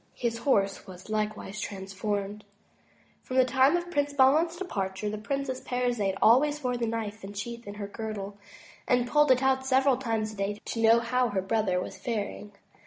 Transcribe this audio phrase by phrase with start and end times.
[0.15, 2.43] His horse waB likewise transformed.
[3.21, 7.37] From the time of Prince Bahman's departure, the Princess Parizade always wore the knife and
[7.37, 8.35] sheath in her girdle,
[8.87, 12.51] and pulled it out several times a day to know how her brother was faring.